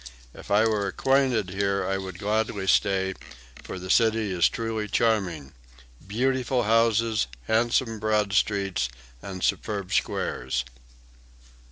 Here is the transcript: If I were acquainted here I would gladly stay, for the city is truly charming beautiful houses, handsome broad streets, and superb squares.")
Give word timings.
If 0.33 0.49
I 0.49 0.67
were 0.67 0.87
acquainted 0.87 1.51
here 1.51 1.85
I 1.85 1.99
would 1.99 2.17
gladly 2.17 2.65
stay, 2.65 3.13
for 3.63 3.77
the 3.77 3.91
city 3.91 4.31
is 4.31 4.49
truly 4.49 4.87
charming 4.87 5.53
beautiful 6.07 6.63
houses, 6.63 7.27
handsome 7.43 7.99
broad 7.99 8.33
streets, 8.33 8.89
and 9.21 9.43
superb 9.43 9.93
squares.") 9.93 10.65